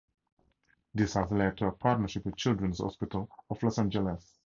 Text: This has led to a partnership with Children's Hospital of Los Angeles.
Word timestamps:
This 0.95 1.13
has 1.13 1.29
led 1.31 1.57
to 1.57 1.67
a 1.67 1.71
partnership 1.73 2.25
with 2.25 2.35
Children's 2.35 2.79
Hospital 2.79 3.29
of 3.51 3.61
Los 3.61 3.77
Angeles. 3.77 4.39